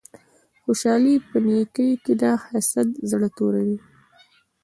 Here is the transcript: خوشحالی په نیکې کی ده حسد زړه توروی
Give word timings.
خوشحالی 0.63 1.15
په 1.29 1.37
نیکې 1.45 1.87
کی 2.03 2.13
ده 2.21 2.31
حسد 2.45 2.87
زړه 3.09 3.27
توروی 3.37 3.77